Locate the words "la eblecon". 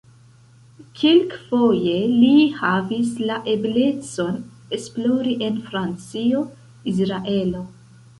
3.31-4.39